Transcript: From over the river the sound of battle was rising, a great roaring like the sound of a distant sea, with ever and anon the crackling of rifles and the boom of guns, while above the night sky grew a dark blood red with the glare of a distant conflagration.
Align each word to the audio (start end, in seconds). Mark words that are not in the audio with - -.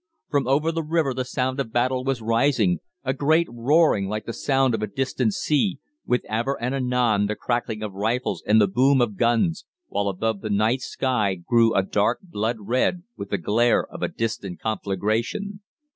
From 0.31 0.47
over 0.47 0.71
the 0.71 0.81
river 0.81 1.13
the 1.13 1.23
sound 1.23 1.59
of 1.59 1.71
battle 1.71 2.03
was 2.03 2.23
rising, 2.23 2.79
a 3.03 3.13
great 3.13 3.45
roaring 3.51 4.07
like 4.07 4.25
the 4.25 4.33
sound 4.33 4.73
of 4.73 4.81
a 4.81 4.87
distant 4.87 5.35
sea, 5.35 5.77
with 6.07 6.25
ever 6.27 6.59
and 6.59 6.73
anon 6.73 7.27
the 7.27 7.35
crackling 7.35 7.83
of 7.83 7.93
rifles 7.93 8.41
and 8.47 8.59
the 8.59 8.67
boom 8.67 8.99
of 8.99 9.15
guns, 9.15 9.63
while 9.89 10.07
above 10.07 10.41
the 10.41 10.49
night 10.49 10.81
sky 10.81 11.35
grew 11.35 11.75
a 11.75 11.83
dark 11.83 12.17
blood 12.23 12.57
red 12.61 13.03
with 13.15 13.29
the 13.29 13.37
glare 13.37 13.85
of 13.85 14.01
a 14.01 14.07
distant 14.07 14.59
conflagration. 14.59 15.59